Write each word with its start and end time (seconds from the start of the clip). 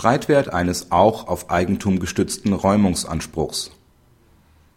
Streitwert 0.00 0.50
eines 0.54 0.92
auch 0.92 1.28
auf 1.28 1.50
Eigentum 1.50 1.98
gestützten 1.98 2.54
Räumungsanspruchs 2.54 3.70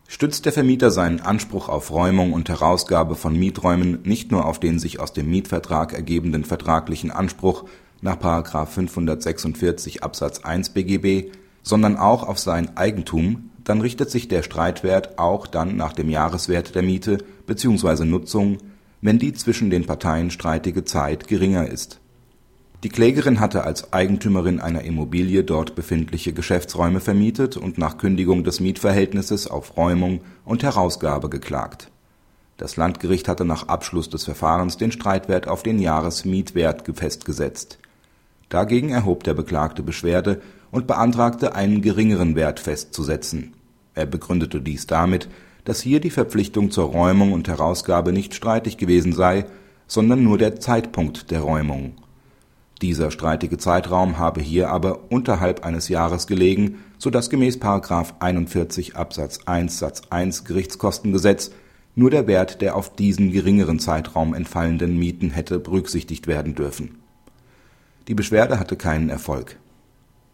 Stützt 0.05 0.43
der 0.43 0.51
Vermieter 0.51 0.91
seinen 0.91 1.21
Anspruch 1.21 1.69
auf 1.69 1.91
Räumung 1.91 2.33
und 2.33 2.49
Herausgabe 2.49 3.15
von 3.15 3.33
Mieträumen 3.39 4.01
nicht 4.03 4.33
nur 4.33 4.45
auf 4.45 4.59
den 4.59 4.79
sich 4.79 4.99
aus 4.99 5.13
dem 5.13 5.29
Mietvertrag 5.29 5.93
ergebenden 5.93 6.43
vertraglichen 6.43 7.09
Anspruch 7.09 7.63
nach§ 8.01 8.17
546 8.65 10.03
Absatz 10.03 10.41
1 10.41 10.71
BGB, 10.71 11.31
sondern 11.61 11.95
auch 11.95 12.27
auf 12.27 12.37
sein 12.37 12.75
Eigentum, 12.75 13.49
dann 13.63 13.79
richtet 13.79 14.11
sich 14.11 14.27
der 14.27 14.43
Streitwert 14.43 15.19
auch 15.19 15.47
dann 15.47 15.77
nach 15.77 15.93
dem 15.93 16.09
Jahreswert 16.09 16.75
der 16.75 16.83
Miete 16.83 17.19
bzw. 17.47 18.03
Nutzung, 18.03 18.57
wenn 18.99 19.19
die 19.19 19.31
zwischen 19.31 19.69
den 19.69 19.85
Parteien 19.85 20.31
streitige 20.31 20.83
Zeit 20.83 21.29
geringer 21.29 21.69
ist 21.69 22.01
die 22.83 22.89
Klägerin 22.89 23.39
hatte 23.39 23.63
als 23.63 23.93
Eigentümerin 23.93 24.59
einer 24.59 24.81
Immobilie 24.81 25.45
dort 25.45 25.73
befindliche 25.73 26.33
Geschäftsräume 26.33 26.99
vermietet 26.99 27.55
und 27.55 27.77
nach 27.77 27.97
Kündigung 27.97 28.43
des 28.43 28.59
Mietverhältnisses 28.59 29.47
auf 29.47 29.77
Räumung 29.77 30.19
und 30.43 30.63
Herausgabe 30.63 31.29
geklagt. 31.29 31.89
Das 32.57 32.75
Landgericht 32.75 33.29
hatte 33.29 33.45
nach 33.45 33.69
Abschluss 33.69 34.09
des 34.09 34.25
Verfahrens 34.25 34.75
den 34.75 34.91
Streitwert 34.91 35.47
auf 35.47 35.63
den 35.63 35.79
Jahresmietwert 35.79 36.83
festgesetzt. 36.93 37.79
Dagegen 38.49 38.89
erhob 38.89 39.23
der 39.23 39.33
Beklagte 39.33 39.81
Beschwerde 39.81 40.41
und 40.69 40.85
beantragte 40.85 41.55
einen 41.55 41.81
geringeren 41.81 42.35
Wert 42.35 42.59
festzusetzen. 42.59 43.53
Er 43.95 44.07
begründete 44.07 44.59
dies 44.59 44.87
damit, 44.87 45.29
dass 45.63 45.79
hier 45.79 46.01
die 46.01 46.09
Verpflichtung 46.09 46.69
zur 46.69 46.89
Räumung 46.91 47.31
und 47.31 47.47
Herausgabe 47.47 48.11
nicht 48.11 48.35
streitig 48.35 48.75
gewesen 48.75 49.13
sei, 49.13 49.45
sondern 49.87 50.23
nur 50.25 50.37
der 50.37 50.59
Zeitpunkt 50.59 51.31
der 51.31 51.39
Räumung 51.39 51.95
dieser 52.83 53.11
streitige 53.11 53.57
Zeitraum 53.57 54.17
habe 54.17 54.41
hier 54.41 54.69
aber 54.69 55.09
unterhalb 55.09 55.65
eines 55.65 55.87
Jahres 55.87 56.27
gelegen, 56.27 56.83
so 56.97 57.09
dass 57.09 57.29
gemäß§ 57.29 57.57
41 58.19 58.97
Absatz 58.97 59.39
1 59.45 59.79
Satz 59.79 60.01
1 60.09 60.43
Gerichtskostengesetz 60.43 61.51
nur 61.95 62.09
der 62.09 62.27
Wert 62.27 62.61
der 62.61 62.75
auf 62.75 62.93
diesen 62.93 63.31
geringeren 63.31 63.79
Zeitraum 63.79 64.33
entfallenden 64.33 64.99
Mieten 64.99 65.29
hätte 65.29 65.59
berücksichtigt 65.59 66.27
werden 66.27 66.55
dürfen. 66.55 66.99
Die 68.09 68.15
Beschwerde 68.15 68.59
hatte 68.59 68.75
keinen 68.75 69.09
Erfolg. 69.09 69.57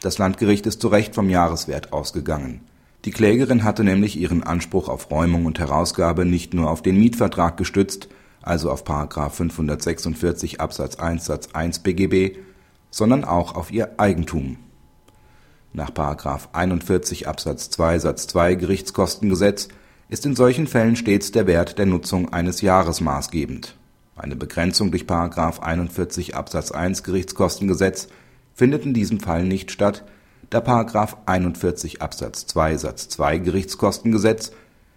Das 0.01 0.17
Landgericht 0.17 0.65
ist 0.65 0.81
zu 0.81 0.87
Recht 0.87 1.13
vom 1.13 1.29
Jahreswert 1.29 1.93
ausgegangen. 1.93 2.61
Die 3.05 3.11
Klägerin 3.11 3.63
hatte 3.63 3.83
nämlich 3.83 4.19
ihren 4.19 4.41
Anspruch 4.41 4.89
auf 4.89 5.11
Räumung 5.11 5.45
und 5.45 5.59
Herausgabe 5.59 6.25
nicht 6.25 6.55
nur 6.55 6.71
auf 6.71 6.81
den 6.81 6.97
Mietvertrag 6.97 7.57
gestützt 7.57 8.09
also 8.49 8.71
auf§ 8.71 8.83
546 9.29 10.59
Absatz 10.59 10.95
1 10.95 11.23
Satz 11.23 11.49
1 11.53 11.79
BGB, 11.79 12.37
sondern 12.89 13.23
auch 13.23 13.55
auf 13.55 13.71
ihr 13.71 13.99
Eigentum. 13.99 14.57
Nach§ 15.71 15.91
41 16.51 17.27
Absatz 17.27 17.69
2 17.69 17.99
Satz 17.99 18.25
2 18.27 18.55
Gerichtskostengesetz 18.55 19.67
ist 20.09 20.25
in 20.25 20.35
solchen 20.35 20.65
Fällen 20.65 20.95
stets 20.95 21.31
der 21.31 21.45
Wert 21.45 21.77
der 21.77 21.85
Nutzung 21.85 22.33
eines 22.33 22.61
Jahres 22.61 23.01
maßgebend. 23.01 23.75
Eine 24.15 24.35
Begrenzung 24.35 24.89
durch§ 24.89 25.03
41 25.59 26.35
Absatz 26.35 26.71
1 26.71 27.03
Gerichtskostengesetz 27.03 28.07
findet 28.55 28.83
in 28.83 28.95
diesem 28.95 29.19
Fall 29.19 29.43
nicht 29.43 29.69
statt, 29.69 30.03
da§ 30.49 30.59
41 31.27 32.01
Absatz 32.01 32.47
2 32.47 32.77
Satz 32.77 33.09
2 33.09 33.37
Gerichtskostengesetz 33.37 34.51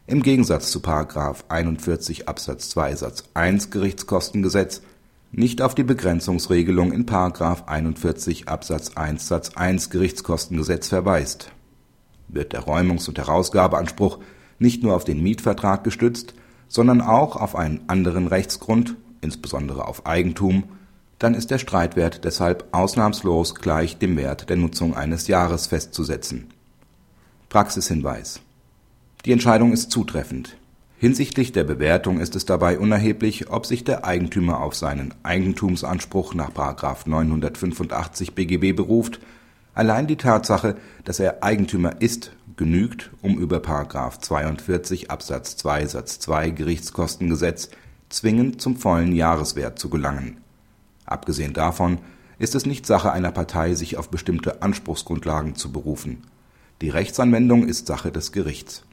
im 0.06 0.22
Gegensatz 0.22 0.70
zu§ 0.72 0.81
41 1.48 2.28
Absatz 2.28 2.70
2 2.70 2.97
Satz 2.97 3.25
1 3.34 3.70
Gerichtskostengesetz 3.70 4.83
nicht 5.31 5.62
auf 5.62 5.75
die 5.75 5.84
Begrenzungsregelung 5.84 6.92
in§ 6.92 7.06
41 7.67 8.48
Absatz 8.48 8.97
1 8.97 9.28
Satz 9.28 9.50
1 9.55 9.91
Gerichtskostengesetz 9.91 10.89
verweist. 10.89 11.53
Wird 12.28 12.53
der 12.53 12.61
Räumungs 12.61 13.08
und 13.08 13.19
Herausgabeanspruch 13.19 14.19
nicht 14.58 14.83
nur 14.83 14.95
auf 14.95 15.05
den 15.05 15.23
Mietvertrag 15.23 15.85
gestützt, 15.85 16.34
sondern 16.69 17.01
auch 17.01 17.36
auf 17.36 17.55
einen 17.55 17.83
anderen 17.86 18.27
Rechtsgrund, 18.27 18.96
insbesondere 19.20 19.86
auf 19.86 20.05
Eigentum, 20.05 20.64
dann 21.19 21.34
ist 21.34 21.51
der 21.51 21.58
Streitwert 21.58 22.24
deshalb 22.24 22.67
ausnahmslos 22.73 23.55
gleich 23.55 23.98
dem 23.98 24.17
Wert 24.17 24.51
der 24.51 24.57
Nutzung 24.57 24.96
eines 24.96 25.29
Jahres 25.29 25.69
festzusetzen. 25.69 26.48
Praxishinweis 27.48 28.40
die 29.24 29.33
Entscheidung 29.33 29.72
ist 29.72 29.90
zutreffend. 29.90 30.56
Hinsichtlich 30.98 31.52
der 31.52 31.64
Bewertung 31.64 32.20
ist 32.20 32.34
es 32.36 32.44
dabei 32.44 32.78
unerheblich, 32.78 33.50
ob 33.50 33.66
sich 33.66 33.84
der 33.84 34.05
Eigentümer 34.05 34.60
auf 34.60 34.74
seinen 34.74 35.14
Eigentumsanspruch 35.22 36.34
nach§ 36.34 36.50
985 37.08 38.34
BGB 38.34 38.77
beruft, 38.77 39.20
allein 39.74 40.06
die 40.06 40.16
Tatsache, 40.16 40.77
dass 41.05 41.20
er 41.20 41.42
Eigentümer 41.42 42.00
ist, 42.00 42.33
genügt, 42.56 43.10
um 43.22 43.38
über§ 43.38 43.58
42 44.20 45.10
Absatz 45.10 45.56
2 45.56 45.86
Satz 45.86 46.18
2 46.20 46.50
Gerichtskostengesetz 46.50 47.70
zwingend 48.08 48.60
zum 48.60 48.77
vollen 48.77 49.12
Jahreswert 49.12 49.78
zu 49.78 49.89
gelangen. 49.89 50.39
Abgesehen 51.04 51.52
davon 51.52 51.98
ist 52.39 52.54
es 52.54 52.66
nicht 52.66 52.86
Sache 52.86 53.12
einer 53.12 53.33
Partei, 53.33 53.74
sich 53.74 53.96
auf 53.96 54.08
bestimmte 54.08 54.62
Anspruchsgrundlagen 54.62 55.54
zu 55.54 55.72
berufen. 55.72 56.24
Die 56.80 56.90
Rechtsanwendung 56.90 57.66
ist 57.66 57.86
Sache 57.86 58.10
des 58.12 58.33
Gerichts 58.33 58.84